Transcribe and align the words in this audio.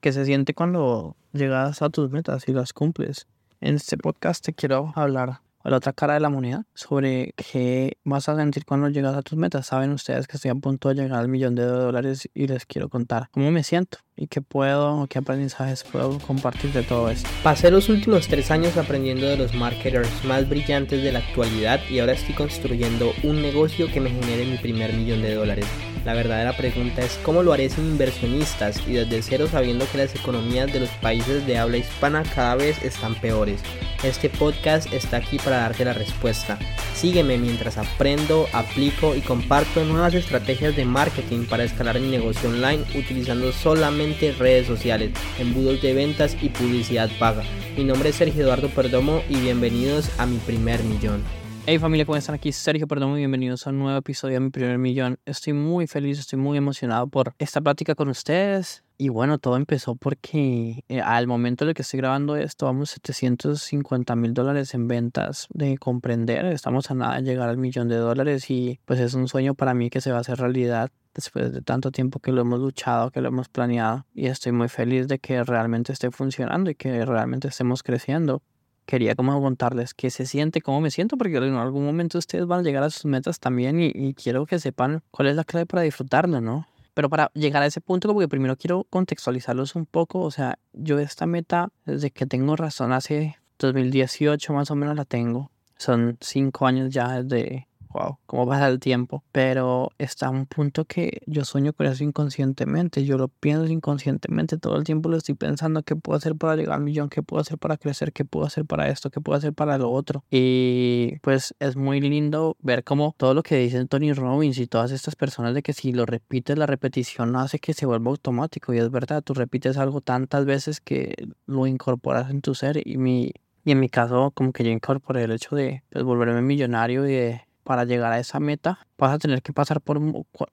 ¿Qué 0.00 0.12
se 0.12 0.24
siente 0.24 0.54
cuando 0.54 1.14
llegas 1.34 1.82
a 1.82 1.90
tus 1.90 2.10
metas 2.10 2.48
y 2.48 2.54
las 2.54 2.72
cumples? 2.72 3.26
En 3.60 3.74
este 3.74 3.98
podcast 3.98 4.42
te 4.42 4.54
quiero 4.54 4.94
hablar 4.96 5.42
la 5.62 5.76
otra 5.76 5.92
cara 5.92 6.14
de 6.14 6.20
la 6.20 6.30
moneda 6.30 6.64
sobre 6.72 7.34
qué 7.36 7.98
vas 8.02 8.26
a 8.30 8.36
sentir 8.36 8.64
cuando 8.64 8.88
llegas 8.88 9.14
a 9.14 9.20
tus 9.20 9.36
metas. 9.36 9.66
Saben 9.66 9.92
ustedes 9.92 10.26
que 10.26 10.38
estoy 10.38 10.52
a 10.52 10.54
punto 10.54 10.88
de 10.88 10.94
llegar 10.94 11.18
al 11.18 11.28
millón 11.28 11.54
de 11.54 11.64
dólares 11.64 12.30
y 12.32 12.46
les 12.46 12.64
quiero 12.64 12.88
contar 12.88 13.28
cómo 13.30 13.50
me 13.50 13.62
siento 13.62 13.98
y 14.20 14.26
qué 14.26 14.42
puedo, 14.42 15.06
qué 15.08 15.18
aprendizajes 15.18 15.82
puedo 15.82 16.18
compartir 16.18 16.70
de 16.74 16.82
todo 16.82 17.08
esto. 17.08 17.28
Pasé 17.42 17.70
los 17.70 17.88
últimos 17.88 18.28
tres 18.28 18.50
años 18.50 18.76
aprendiendo 18.76 19.26
de 19.26 19.38
los 19.38 19.54
marketers 19.54 20.24
más 20.26 20.46
brillantes 20.46 21.02
de 21.02 21.10
la 21.10 21.20
actualidad 21.20 21.80
y 21.88 22.00
ahora 22.00 22.12
estoy 22.12 22.34
construyendo 22.34 23.12
un 23.22 23.40
negocio 23.40 23.90
que 23.90 23.98
me 23.98 24.10
genere 24.10 24.44
mi 24.44 24.58
primer 24.58 24.92
millón 24.92 25.22
de 25.22 25.34
dólares. 25.34 25.66
La 26.04 26.12
verdadera 26.12 26.54
pregunta 26.54 27.00
es 27.00 27.18
cómo 27.24 27.42
lo 27.42 27.54
haré 27.54 27.70
sin 27.70 27.86
inversionistas 27.86 28.86
y 28.86 28.92
desde 28.92 29.22
cero 29.22 29.48
sabiendo 29.50 29.86
que 29.90 29.98
las 29.98 30.14
economías 30.14 30.70
de 30.70 30.80
los 30.80 30.90
países 30.90 31.46
de 31.46 31.56
habla 31.56 31.78
hispana 31.78 32.22
cada 32.34 32.56
vez 32.56 32.82
están 32.82 33.14
peores. 33.14 33.62
Este 34.02 34.28
podcast 34.28 34.92
está 34.92 35.16
aquí 35.16 35.38
para 35.38 35.60
darte 35.60 35.86
la 35.86 35.94
respuesta. 35.94 36.58
Sígueme 37.00 37.38
mientras 37.38 37.78
aprendo, 37.78 38.46
aplico 38.52 39.16
y 39.16 39.22
comparto 39.22 39.82
nuevas 39.86 40.12
estrategias 40.12 40.76
de 40.76 40.84
marketing 40.84 41.46
para 41.46 41.64
escalar 41.64 41.98
mi 41.98 42.08
negocio 42.08 42.50
online 42.50 42.84
utilizando 42.94 43.52
solamente 43.52 44.32
redes 44.32 44.66
sociales, 44.66 45.12
embudos 45.38 45.80
de 45.80 45.94
ventas 45.94 46.36
y 46.42 46.50
publicidad 46.50 47.08
paga. 47.18 47.42
Mi 47.74 47.84
nombre 47.84 48.10
es 48.10 48.16
Sergio 48.16 48.42
Eduardo 48.42 48.68
Perdomo 48.68 49.22
y 49.30 49.36
bienvenidos 49.36 50.10
a 50.20 50.26
mi 50.26 50.36
primer 50.40 50.84
millón. 50.84 51.22
Hey 51.64 51.78
familia, 51.78 52.04
¿cómo 52.04 52.18
están? 52.18 52.34
Aquí 52.34 52.52
Sergio 52.52 52.86
Perdón, 52.86 53.12
muy 53.12 53.20
bienvenidos 53.20 53.66
a 53.66 53.70
un 53.70 53.78
nuevo 53.78 53.96
episodio 53.96 54.34
de 54.34 54.40
Mi 54.40 54.50
Primer 54.50 54.76
Millón. 54.76 55.18
Estoy 55.24 55.54
muy 55.54 55.86
feliz, 55.86 56.18
estoy 56.18 56.38
muy 56.38 56.58
emocionado 56.58 57.06
por 57.06 57.34
esta 57.38 57.62
plática 57.62 57.94
con 57.94 58.10
ustedes. 58.10 58.84
Y 59.02 59.08
bueno, 59.08 59.38
todo 59.38 59.56
empezó 59.56 59.94
porque 59.94 60.84
eh, 60.90 61.00
al 61.00 61.26
momento 61.26 61.64
en 61.64 61.70
el 61.70 61.74
que 61.74 61.80
estoy 61.80 62.00
grabando 62.00 62.36
esto, 62.36 62.66
vamos 62.66 62.90
750 62.90 64.14
mil 64.14 64.34
dólares 64.34 64.74
en 64.74 64.88
ventas 64.88 65.46
de 65.54 65.78
comprender. 65.78 66.44
Estamos 66.44 66.90
a 66.90 66.94
nada 66.94 67.16
de 67.16 67.22
llegar 67.22 67.48
al 67.48 67.56
millón 67.56 67.88
de 67.88 67.96
dólares 67.96 68.50
y 68.50 68.78
pues 68.84 69.00
es 69.00 69.14
un 69.14 69.26
sueño 69.26 69.54
para 69.54 69.72
mí 69.72 69.88
que 69.88 70.02
se 70.02 70.10
va 70.10 70.18
a 70.18 70.20
hacer 70.20 70.38
realidad 70.38 70.90
después 71.14 71.50
de 71.50 71.62
tanto 71.62 71.92
tiempo 71.92 72.20
que 72.20 72.30
lo 72.30 72.42
hemos 72.42 72.60
luchado, 72.60 73.10
que 73.10 73.22
lo 73.22 73.28
hemos 73.28 73.48
planeado. 73.48 74.04
Y 74.12 74.26
estoy 74.26 74.52
muy 74.52 74.68
feliz 74.68 75.08
de 75.08 75.18
que 75.18 75.44
realmente 75.44 75.94
esté 75.94 76.10
funcionando 76.10 76.68
y 76.68 76.74
que 76.74 77.06
realmente 77.06 77.48
estemos 77.48 77.82
creciendo 77.82 78.42
quería 78.84 79.14
como 79.14 79.40
contarles 79.40 79.94
qué 79.94 80.10
se 80.10 80.26
siente, 80.26 80.60
cómo 80.60 80.82
me 80.82 80.90
siento, 80.90 81.16
porque 81.16 81.36
en 81.36 81.54
algún 81.54 81.86
momento 81.86 82.18
ustedes 82.18 82.44
van 82.46 82.60
a 82.60 82.62
llegar 82.64 82.82
a 82.82 82.90
sus 82.90 83.04
metas 83.06 83.38
también 83.38 83.80
y, 83.80 84.12
quiero 84.14 84.44
que 84.44 84.58
sepan 84.58 85.02
cuál 85.10 85.28
es 85.28 85.36
la 85.36 85.44
clave 85.44 85.64
para 85.64 85.82
disfrutarlo, 85.82 86.40
¿no? 86.40 86.66
Pero 86.94 87.08
para 87.08 87.30
llegar 87.34 87.62
a 87.62 87.66
ese 87.66 87.80
punto, 87.80 88.12
porque 88.12 88.28
primero 88.28 88.56
quiero 88.56 88.84
contextualizarlos 88.90 89.74
un 89.74 89.86
poco, 89.86 90.20
o 90.20 90.30
sea, 90.30 90.58
yo 90.72 90.98
esta 90.98 91.26
meta, 91.26 91.68
desde 91.84 92.10
que 92.10 92.26
tengo 92.26 92.56
razón, 92.56 92.92
hace 92.92 93.36
2018 93.58 94.52
más 94.52 94.70
o 94.70 94.74
menos 94.74 94.96
la 94.96 95.04
tengo. 95.04 95.50
Son 95.76 96.18
cinco 96.20 96.66
años 96.66 96.90
ya 96.90 97.22
desde 97.22 97.68
wow, 97.92 98.18
cómo 98.26 98.46
pasa 98.46 98.68
el 98.68 98.80
tiempo. 98.80 99.24
Pero 99.32 99.90
está 99.98 100.30
un 100.30 100.46
punto 100.46 100.84
que 100.84 101.22
yo 101.26 101.44
sueño 101.44 101.72
con 101.72 101.86
eso 101.86 102.04
inconscientemente. 102.04 103.04
Yo 103.04 103.18
lo 103.18 103.28
pienso 103.28 103.66
inconscientemente. 103.66 104.58
Todo 104.58 104.76
el 104.76 104.84
tiempo 104.84 105.08
lo 105.08 105.16
estoy 105.16 105.34
pensando. 105.34 105.82
¿Qué 105.82 105.96
puedo 105.96 106.16
hacer 106.16 106.36
para 106.36 106.56
llegar 106.56 106.76
al 106.76 106.82
millón? 106.82 107.08
¿Qué 107.08 107.22
puedo 107.22 107.40
hacer 107.40 107.58
para 107.58 107.76
crecer? 107.76 108.12
¿Qué 108.12 108.24
puedo 108.24 108.46
hacer 108.46 108.64
para 108.64 108.88
esto? 108.88 109.10
¿Qué 109.10 109.20
puedo 109.20 109.36
hacer 109.36 109.52
para 109.52 109.78
lo 109.78 109.90
otro? 109.90 110.24
Y 110.30 111.18
pues 111.22 111.54
es 111.58 111.76
muy 111.76 112.00
lindo 112.00 112.56
ver 112.60 112.84
cómo 112.84 113.14
todo 113.16 113.34
lo 113.34 113.42
que 113.42 113.56
dicen 113.56 113.88
Tony 113.88 114.12
Robbins 114.12 114.58
y 114.58 114.66
todas 114.66 114.92
estas 114.92 115.16
personas 115.16 115.54
de 115.54 115.62
que 115.62 115.72
si 115.72 115.92
lo 115.92 116.06
repites, 116.06 116.56
la 116.58 116.66
repetición 116.66 117.36
hace 117.36 117.58
que 117.58 117.74
se 117.74 117.86
vuelva 117.86 118.10
automático. 118.10 118.72
Y 118.74 118.78
es 118.78 118.90
verdad, 118.90 119.22
tú 119.22 119.34
repites 119.34 119.76
algo 119.76 120.00
tantas 120.00 120.44
veces 120.44 120.80
que 120.80 121.14
lo 121.46 121.66
incorporas 121.66 122.30
en 122.30 122.40
tu 122.40 122.54
ser. 122.54 122.86
Y 122.86 122.96
mi 122.98 123.32
y 123.64 123.72
en 123.72 123.80
mi 123.80 123.88
caso, 123.88 124.32
como 124.34 124.52
que 124.52 124.64
yo 124.64 124.70
incorporé 124.70 125.24
el 125.24 125.32
hecho 125.32 125.54
de 125.54 125.82
pues, 125.90 126.04
volverme 126.04 126.40
millonario 126.40 127.06
y 127.06 127.12
de 127.12 127.42
para 127.70 127.84
llegar 127.84 128.10
a 128.10 128.18
esa 128.18 128.40
meta, 128.40 128.80
vas 128.98 129.12
a 129.12 129.18
tener 129.20 129.42
que 129.42 129.52
pasar 129.52 129.80
por, 129.80 130.00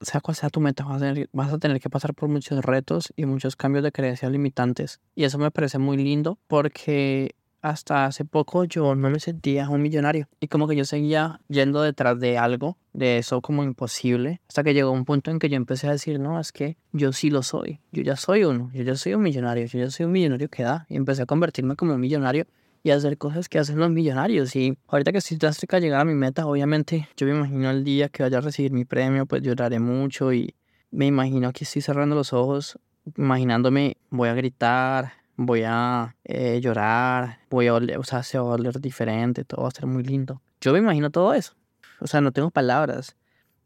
sea 0.02 0.20
cual 0.20 0.36
sea 0.36 0.50
tu 0.50 0.60
meta, 0.60 0.84
vas 0.84 1.02
a, 1.02 1.06
tener, 1.06 1.28
vas 1.32 1.52
a 1.52 1.58
tener 1.58 1.80
que 1.80 1.90
pasar 1.90 2.14
por 2.14 2.28
muchos 2.28 2.64
retos 2.64 3.12
y 3.16 3.26
muchos 3.26 3.56
cambios 3.56 3.82
de 3.82 3.90
creencias 3.90 4.30
limitantes. 4.30 5.00
Y 5.16 5.24
eso 5.24 5.36
me 5.36 5.50
parece 5.50 5.78
muy 5.78 5.96
lindo 5.96 6.38
porque 6.46 7.34
hasta 7.60 8.04
hace 8.04 8.24
poco 8.24 8.62
yo 8.62 8.94
no 8.94 9.10
me 9.10 9.18
sentía 9.18 9.68
un 9.68 9.82
millonario 9.82 10.28
y 10.38 10.46
como 10.46 10.68
que 10.68 10.76
yo 10.76 10.84
seguía 10.84 11.40
yendo 11.48 11.82
detrás 11.82 12.20
de 12.20 12.38
algo, 12.38 12.78
de 12.92 13.18
eso 13.18 13.40
como 13.40 13.64
imposible, 13.64 14.40
hasta 14.46 14.62
que 14.62 14.72
llegó 14.72 14.92
un 14.92 15.04
punto 15.04 15.32
en 15.32 15.40
que 15.40 15.48
yo 15.48 15.56
empecé 15.56 15.88
a 15.88 15.90
decir, 15.90 16.20
no, 16.20 16.38
es 16.38 16.52
que 16.52 16.76
yo 16.92 17.12
sí 17.12 17.30
lo 17.30 17.42
soy, 17.42 17.80
yo 17.90 18.04
ya 18.04 18.14
soy 18.14 18.44
uno, 18.44 18.70
yo 18.72 18.84
ya 18.84 18.94
soy 18.94 19.14
un 19.14 19.22
millonario, 19.22 19.66
yo 19.66 19.80
ya 19.80 19.90
soy 19.90 20.06
un 20.06 20.12
millonario 20.12 20.48
que 20.48 20.62
da 20.62 20.86
y 20.88 20.94
empecé 20.94 21.22
a 21.22 21.26
convertirme 21.26 21.74
como 21.74 21.94
un 21.94 22.00
millonario 22.00 22.46
y 22.82 22.90
hacer 22.90 23.18
cosas 23.18 23.48
que 23.48 23.58
hacen 23.58 23.78
los 23.78 23.90
millonarios. 23.90 24.54
Y 24.56 24.78
ahorita 24.88 25.12
que 25.12 25.18
estoy 25.18 25.38
tan 25.38 25.54
cerca 25.54 25.78
llegar 25.78 26.00
a 26.00 26.04
mi 26.04 26.14
meta, 26.14 26.46
obviamente 26.46 27.08
yo 27.16 27.26
me 27.26 27.32
imagino 27.32 27.70
el 27.70 27.84
día 27.84 28.08
que 28.08 28.22
vaya 28.22 28.38
a 28.38 28.40
recibir 28.40 28.72
mi 28.72 28.84
premio, 28.84 29.26
pues 29.26 29.42
lloraré 29.42 29.78
mucho 29.78 30.32
y 30.32 30.54
me 30.90 31.06
imagino 31.06 31.52
que 31.52 31.64
estoy 31.64 31.82
cerrando 31.82 32.16
los 32.16 32.32
ojos, 32.32 32.78
imaginándome 33.16 33.96
voy 34.10 34.28
a 34.28 34.34
gritar, 34.34 35.12
voy 35.36 35.62
a 35.64 36.16
eh, 36.24 36.60
llorar, 36.60 37.40
voy 37.50 37.68
a 37.68 37.74
oler, 37.74 37.98
o 37.98 38.04
sea, 38.04 38.22
se 38.22 38.38
va 38.38 38.50
a 38.50 38.54
oler 38.54 38.80
diferente, 38.80 39.44
todo 39.44 39.62
va 39.62 39.68
a 39.68 39.72
ser 39.72 39.86
muy 39.86 40.02
lindo. 40.02 40.40
Yo 40.60 40.72
me 40.72 40.78
imagino 40.80 41.10
todo 41.10 41.34
eso. 41.34 41.54
O 42.00 42.06
sea, 42.06 42.20
no 42.20 42.32
tengo 42.32 42.50
palabras. 42.50 43.16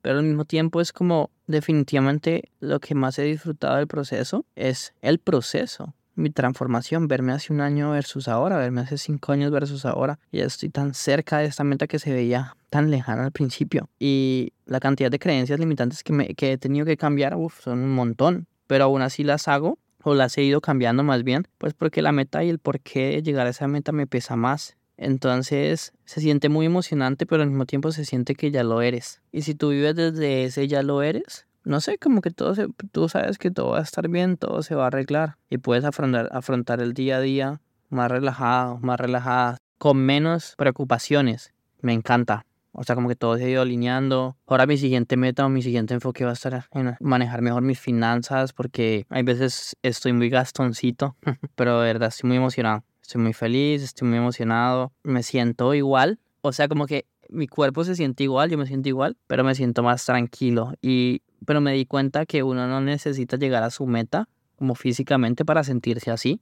Pero 0.02 0.18
al 0.18 0.24
mismo 0.24 0.44
tiempo 0.44 0.80
es 0.80 0.92
como 0.92 1.30
definitivamente 1.46 2.50
lo 2.60 2.80
que 2.80 2.94
más 2.94 3.18
he 3.18 3.22
disfrutado 3.22 3.76
del 3.76 3.86
proceso 3.86 4.44
es 4.56 4.94
el 5.00 5.18
proceso 5.18 5.94
mi 6.14 6.30
transformación, 6.30 7.08
verme 7.08 7.32
hace 7.32 7.52
un 7.52 7.60
año 7.60 7.90
versus 7.90 8.28
ahora, 8.28 8.58
verme 8.58 8.82
hace 8.82 8.98
cinco 8.98 9.32
años 9.32 9.50
versus 9.50 9.84
ahora. 9.84 10.18
Ya 10.30 10.44
estoy 10.44 10.68
tan 10.68 10.94
cerca 10.94 11.38
de 11.38 11.46
esta 11.46 11.64
meta 11.64 11.86
que 11.86 11.98
se 11.98 12.12
veía 12.12 12.56
tan 12.70 12.90
lejana 12.90 13.24
al 13.24 13.32
principio. 13.32 13.88
Y 13.98 14.52
la 14.66 14.80
cantidad 14.80 15.10
de 15.10 15.18
creencias 15.18 15.58
limitantes 15.58 16.02
que, 16.02 16.12
me, 16.12 16.34
que 16.34 16.52
he 16.52 16.58
tenido 16.58 16.86
que 16.86 16.96
cambiar, 16.96 17.36
uf, 17.36 17.62
son 17.62 17.80
un 17.80 17.94
montón. 17.94 18.46
Pero 18.66 18.84
aún 18.84 19.02
así 19.02 19.24
las 19.24 19.48
hago, 19.48 19.78
o 20.02 20.14
las 20.14 20.36
he 20.38 20.42
ido 20.42 20.60
cambiando 20.60 21.02
más 21.02 21.22
bien, 21.22 21.46
pues 21.58 21.74
porque 21.74 22.02
la 22.02 22.12
meta 22.12 22.42
y 22.44 22.48
el 22.48 22.58
por 22.58 22.80
qué 22.80 23.22
llegar 23.22 23.46
a 23.46 23.50
esa 23.50 23.68
meta 23.68 23.92
me 23.92 24.06
pesa 24.06 24.36
más. 24.36 24.76
Entonces 24.96 25.92
se 26.04 26.20
siente 26.20 26.48
muy 26.48 26.66
emocionante, 26.66 27.26
pero 27.26 27.42
al 27.42 27.48
mismo 27.48 27.66
tiempo 27.66 27.92
se 27.92 28.04
siente 28.04 28.34
que 28.34 28.50
ya 28.50 28.62
lo 28.62 28.82
eres. 28.82 29.20
Y 29.32 29.42
si 29.42 29.54
tú 29.54 29.70
vives 29.70 29.96
desde 29.96 30.44
ese 30.44 30.68
ya 30.68 30.82
lo 30.82 31.02
eres, 31.02 31.46
no 31.64 31.80
sé, 31.80 31.98
como 31.98 32.20
que 32.20 32.30
todo 32.30 32.54
se, 32.54 32.68
tú 32.92 33.08
sabes 33.08 33.38
que 33.38 33.50
todo 33.50 33.70
va 33.70 33.78
a 33.78 33.82
estar 33.82 34.08
bien, 34.08 34.36
todo 34.36 34.62
se 34.62 34.74
va 34.74 34.84
a 34.84 34.86
arreglar 34.88 35.36
y 35.48 35.58
puedes 35.58 35.84
afrontar, 35.84 36.28
afrontar 36.32 36.80
el 36.80 36.94
día 36.94 37.16
a 37.18 37.20
día 37.20 37.60
más 37.88 38.10
relajado, 38.10 38.78
más 38.78 38.98
relajada, 38.98 39.58
con 39.78 39.98
menos 39.98 40.54
preocupaciones. 40.56 41.52
Me 41.80 41.92
encanta. 41.92 42.46
O 42.72 42.84
sea, 42.84 42.94
como 42.94 43.08
que 43.08 43.16
todo 43.16 43.36
se 43.36 43.44
ha 43.44 43.48
ido 43.48 43.62
alineando. 43.62 44.36
Ahora 44.46 44.66
mi 44.66 44.78
siguiente 44.78 45.16
meta 45.16 45.44
o 45.44 45.50
mi 45.50 45.60
siguiente 45.60 45.92
enfoque 45.92 46.24
va 46.24 46.30
a 46.30 46.34
estar 46.34 46.66
en 46.72 46.96
manejar 47.00 47.42
mejor 47.42 47.62
mis 47.62 47.78
finanzas 47.78 48.54
porque 48.54 49.04
hay 49.10 49.22
veces 49.22 49.76
estoy 49.82 50.14
muy 50.14 50.30
gastoncito, 50.30 51.16
pero 51.54 51.80
de 51.80 51.92
verdad 51.92 52.08
estoy 52.08 52.28
muy 52.28 52.38
emocionado. 52.38 52.84
Estoy 53.02 53.20
muy 53.20 53.34
feliz, 53.34 53.82
estoy 53.82 54.08
muy 54.08 54.18
emocionado. 54.18 54.92
Me 55.02 55.22
siento 55.22 55.74
igual. 55.74 56.18
O 56.40 56.52
sea, 56.52 56.66
como 56.68 56.86
que 56.86 57.04
mi 57.32 57.46
cuerpo 57.46 57.84
se 57.84 57.96
siente 57.96 58.24
igual, 58.24 58.50
yo 58.50 58.58
me 58.58 58.66
siento 58.66 58.88
igual, 58.88 59.16
pero 59.26 59.44
me 59.44 59.54
siento 59.54 59.82
más 59.82 60.04
tranquilo. 60.04 60.74
Y 60.80 61.22
pero 61.44 61.60
me 61.60 61.72
di 61.72 61.86
cuenta 61.86 62.26
que 62.26 62.42
uno 62.42 62.66
no 62.68 62.80
necesita 62.80 63.36
llegar 63.36 63.62
a 63.62 63.70
su 63.70 63.86
meta 63.86 64.28
como 64.56 64.74
físicamente 64.74 65.44
para 65.44 65.64
sentirse 65.64 66.10
así, 66.10 66.40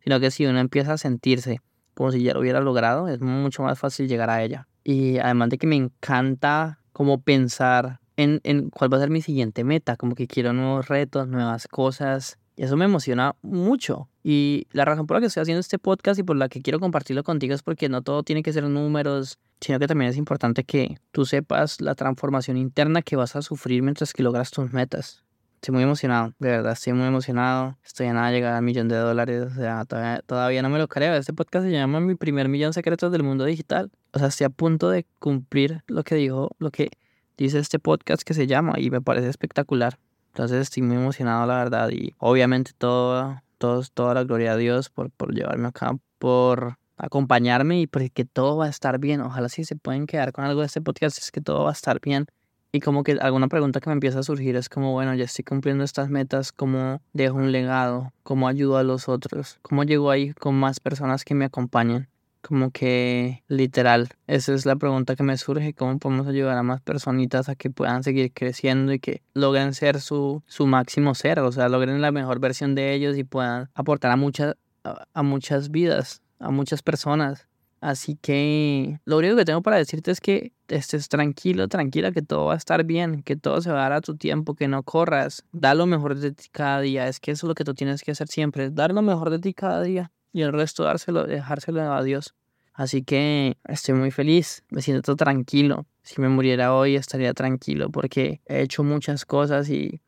sino 0.00 0.20
que 0.20 0.30
si 0.30 0.44
uno 0.44 0.58
empieza 0.58 0.94
a 0.94 0.98
sentirse 0.98 1.60
como 1.94 2.10
si 2.10 2.22
ya 2.22 2.34
lo 2.34 2.40
hubiera 2.40 2.60
logrado, 2.60 3.08
es 3.08 3.20
mucho 3.20 3.62
más 3.62 3.78
fácil 3.78 4.08
llegar 4.08 4.30
a 4.30 4.42
ella. 4.42 4.68
Y 4.84 5.18
además 5.18 5.50
de 5.50 5.58
que 5.58 5.66
me 5.66 5.76
encanta 5.76 6.80
como 6.92 7.22
pensar 7.22 8.00
en, 8.16 8.40
en 8.44 8.70
cuál 8.70 8.92
va 8.92 8.98
a 8.98 9.00
ser 9.00 9.10
mi 9.10 9.22
siguiente 9.22 9.64
meta, 9.64 9.96
como 9.96 10.14
que 10.14 10.26
quiero 10.26 10.52
nuevos 10.52 10.88
retos, 10.88 11.28
nuevas 11.28 11.68
cosas, 11.68 12.38
y 12.56 12.64
eso 12.64 12.76
me 12.76 12.84
emociona 12.84 13.34
mucho. 13.42 14.08
Y 14.22 14.66
la 14.72 14.84
razón 14.84 15.06
por 15.06 15.16
la 15.16 15.20
que 15.20 15.26
estoy 15.26 15.42
haciendo 15.42 15.60
este 15.60 15.78
podcast 15.78 16.18
y 16.20 16.22
por 16.22 16.36
la 16.36 16.48
que 16.48 16.60
quiero 16.60 16.80
compartirlo 16.80 17.24
contigo 17.24 17.54
es 17.54 17.62
porque 17.62 17.88
no 17.88 18.02
todo 18.02 18.22
tiene 18.22 18.42
que 18.42 18.52
ser 18.52 18.64
números, 18.64 19.38
sino 19.62 19.78
que 19.78 19.86
también 19.86 20.10
es 20.10 20.16
importante 20.16 20.64
que 20.64 20.98
tú 21.12 21.24
sepas 21.24 21.80
la 21.80 21.94
transformación 21.94 22.56
interna 22.56 23.00
que 23.00 23.16
vas 23.16 23.36
a 23.36 23.42
sufrir 23.42 23.82
mientras 23.82 24.12
que 24.12 24.22
logras 24.22 24.50
tus 24.50 24.72
metas. 24.72 25.22
Estoy 25.62 25.74
muy 25.74 25.84
emocionado, 25.84 26.34
de 26.40 26.48
verdad, 26.48 26.72
estoy 26.72 26.92
muy 26.92 27.06
emocionado. 27.06 27.78
Estoy 27.84 28.08
a 28.08 28.12
nada 28.12 28.26
de 28.28 28.32
llegar 28.34 28.54
al 28.54 28.64
millón 28.64 28.88
de 28.88 28.96
dólares, 28.96 29.42
o 29.42 29.54
sea, 29.54 29.84
todavía, 29.84 30.20
todavía 30.26 30.60
no 30.60 30.68
me 30.68 30.78
lo 30.78 30.88
creo. 30.88 31.14
Este 31.14 31.32
podcast 31.32 31.64
se 31.64 31.70
llama 31.70 32.00
Mi 32.00 32.16
primer 32.16 32.48
millón 32.48 32.72
secretos 32.72 33.12
del 33.12 33.22
mundo 33.22 33.44
digital. 33.44 33.92
O 34.12 34.18
sea, 34.18 34.26
estoy 34.26 34.46
a 34.46 34.50
punto 34.50 34.90
de 34.90 35.06
cumplir 35.20 35.84
lo 35.86 36.02
que 36.02 36.16
dijo, 36.16 36.50
lo 36.58 36.72
que 36.72 36.90
dice 37.36 37.60
este 37.60 37.78
podcast 37.78 38.22
que 38.22 38.34
se 38.34 38.48
llama 38.48 38.80
y 38.80 38.90
me 38.90 39.00
parece 39.00 39.28
espectacular. 39.28 40.00
Entonces 40.32 40.62
estoy 40.62 40.82
muy 40.82 40.96
emocionado, 40.96 41.46
la 41.46 41.58
verdad, 41.58 41.90
y 41.90 42.12
obviamente 42.18 42.72
todo, 42.76 43.40
todo 43.58 43.84
toda 43.94 44.14
la 44.14 44.24
gloria 44.24 44.54
a 44.54 44.56
Dios 44.56 44.90
por, 44.90 45.10
por 45.10 45.32
llevarme 45.32 45.68
acá, 45.68 45.96
por 46.18 46.76
acompañarme 47.02 47.80
y 47.80 47.86
porque 47.86 48.24
todo 48.24 48.56
va 48.56 48.66
a 48.66 48.70
estar 48.70 48.98
bien. 48.98 49.20
Ojalá 49.20 49.48
si 49.48 49.64
se 49.64 49.76
pueden 49.76 50.06
quedar 50.06 50.32
con 50.32 50.44
algo 50.44 50.60
de 50.60 50.68
este 50.68 50.80
podcast 50.80 51.18
es 51.18 51.30
que 51.30 51.40
todo 51.42 51.64
va 51.64 51.70
a 51.70 51.72
estar 51.72 52.00
bien 52.00 52.26
Y 52.72 52.80
como 52.80 53.02
que 53.02 53.18
alguna 53.20 53.48
pregunta 53.48 53.80
que 53.80 53.90
me 53.90 53.94
empieza 53.94 54.20
a 54.20 54.22
surgir 54.22 54.56
es 54.56 54.68
como, 54.68 54.92
bueno, 54.92 55.14
ya 55.14 55.24
estoy 55.24 55.44
cumpliendo 55.44 55.84
estas 55.84 56.08
metas, 56.08 56.52
¿cómo 56.52 57.02
dejo 57.12 57.36
un 57.36 57.52
legado? 57.52 58.12
¿Cómo 58.22 58.48
ayudo 58.48 58.78
a 58.78 58.84
los 58.84 59.08
otros? 59.08 59.58
¿Cómo 59.62 59.84
llego 59.84 60.10
ahí 60.10 60.32
con 60.34 60.54
más 60.54 60.80
personas 60.80 61.24
que 61.24 61.34
me 61.34 61.44
acompañan? 61.44 62.08
Como 62.40 62.70
que 62.70 63.44
literal, 63.48 64.08
esa 64.26 64.54
es 64.54 64.64
la 64.64 64.76
pregunta 64.76 65.16
que 65.16 65.22
me 65.22 65.36
surge, 65.36 65.74
¿cómo 65.74 65.98
podemos 65.98 66.26
ayudar 66.26 66.56
a 66.56 66.62
más 66.62 66.80
personitas 66.80 67.48
a 67.48 67.56
que 67.56 67.70
puedan 67.70 68.02
seguir 68.04 68.32
creciendo 68.32 68.92
y 68.92 68.98
que 69.00 69.22
logren 69.34 69.74
ser 69.74 70.00
su, 70.00 70.42
su 70.46 70.66
máximo 70.66 71.14
ser, 71.14 71.40
o 71.40 71.52
sea, 71.52 71.68
logren 71.68 72.00
la 72.00 72.10
mejor 72.10 72.40
versión 72.40 72.74
de 72.74 72.94
ellos 72.94 73.16
y 73.18 73.24
puedan 73.24 73.70
aportar 73.74 74.10
a 74.12 74.16
muchas, 74.16 74.56
a 74.82 75.22
muchas 75.22 75.70
vidas, 75.70 76.21
a 76.42 76.50
muchas 76.50 76.82
personas? 76.82 77.46
Así 77.82 78.14
que 78.14 79.00
lo 79.04 79.18
único 79.18 79.34
que 79.34 79.44
tengo 79.44 79.60
para 79.60 79.76
decirte 79.76 80.12
es 80.12 80.20
que 80.20 80.52
estés 80.68 81.08
tranquilo, 81.08 81.66
tranquila, 81.66 82.12
que 82.12 82.22
todo 82.22 82.46
va 82.46 82.54
a 82.54 82.56
estar 82.56 82.84
bien, 82.84 83.24
que 83.24 83.34
todo 83.34 83.60
se 83.60 83.72
va 83.72 83.80
a 83.80 83.82
dar 83.82 83.92
a 83.94 84.00
tu 84.00 84.16
tiempo, 84.16 84.54
que 84.54 84.68
no 84.68 84.84
corras. 84.84 85.44
Da 85.50 85.74
lo 85.74 85.86
mejor 85.86 86.14
de 86.14 86.30
ti 86.30 86.48
cada 86.52 86.80
día. 86.80 87.08
Es 87.08 87.18
que 87.18 87.32
eso 87.32 87.46
es 87.46 87.48
lo 87.48 87.54
que 87.56 87.64
tú 87.64 87.74
tienes 87.74 88.02
que 88.02 88.12
hacer 88.12 88.28
siempre, 88.28 88.70
dar 88.70 88.92
lo 88.92 89.02
mejor 89.02 89.30
de 89.30 89.40
ti 89.40 89.52
cada 89.52 89.82
día 89.82 90.12
y 90.32 90.42
el 90.42 90.52
resto 90.52 90.84
dárselo, 90.84 91.26
dejárselo 91.26 91.92
a 91.92 92.02
Dios. 92.04 92.34
Así 92.72 93.02
que 93.02 93.58
estoy 93.64 93.94
muy 93.94 94.12
feliz, 94.12 94.62
me 94.70 94.80
siento 94.80 95.16
tranquilo. 95.16 95.86
Si 96.02 96.20
me 96.20 96.28
muriera 96.28 96.74
hoy 96.74 96.94
estaría 96.94 97.34
tranquilo 97.34 97.90
porque 97.90 98.40
he 98.46 98.62
hecho 98.62 98.84
muchas 98.84 99.24
cosas 99.24 99.68
y, 99.68 100.00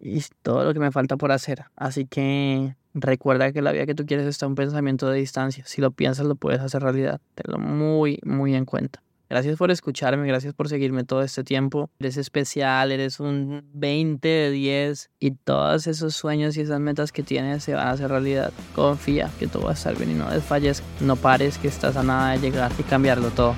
y 0.00 0.20
todo 0.42 0.64
lo 0.64 0.74
que 0.74 0.80
me 0.80 0.90
falta 0.90 1.16
por 1.16 1.30
hacer. 1.30 1.66
Así 1.76 2.06
que 2.06 2.74
Recuerda 2.94 3.52
que 3.52 3.62
la 3.62 3.72
vida 3.72 3.86
que 3.86 3.94
tú 3.94 4.04
quieres 4.04 4.26
está 4.26 4.46
un 4.46 4.54
pensamiento 4.54 5.08
de 5.08 5.18
distancia. 5.18 5.64
Si 5.66 5.80
lo 5.80 5.92
piensas, 5.92 6.26
lo 6.26 6.34
puedes 6.34 6.60
hacer 6.60 6.82
realidad. 6.82 7.20
Tenlo 7.34 7.58
muy, 7.58 8.18
muy 8.24 8.54
en 8.54 8.64
cuenta. 8.64 9.02
Gracias 9.30 9.56
por 9.58 9.70
escucharme, 9.70 10.26
gracias 10.26 10.54
por 10.54 10.68
seguirme 10.68 11.04
todo 11.04 11.22
este 11.22 11.44
tiempo. 11.44 11.88
Eres 12.00 12.16
especial, 12.16 12.90
eres 12.90 13.20
un 13.20 13.62
20 13.74 14.26
de 14.26 14.50
10 14.50 15.10
y 15.20 15.30
todos 15.30 15.86
esos 15.86 16.16
sueños 16.16 16.56
y 16.56 16.62
esas 16.62 16.80
metas 16.80 17.12
que 17.12 17.22
tienes 17.22 17.62
se 17.62 17.74
van 17.74 17.86
a 17.86 17.92
hacer 17.92 18.10
realidad. 18.10 18.52
Confía 18.74 19.30
que 19.38 19.46
todo 19.46 19.66
va 19.66 19.70
a 19.70 19.74
estar 19.74 19.96
bien 19.96 20.10
y 20.10 20.14
no 20.14 20.28
desfalles, 20.28 20.82
no 21.00 21.14
pares 21.14 21.58
que 21.58 21.68
estás 21.68 21.96
a 21.96 22.02
nada 22.02 22.32
de 22.32 22.40
llegar 22.40 22.72
y 22.76 22.82
cambiarlo 22.82 23.30
todo. 23.30 23.54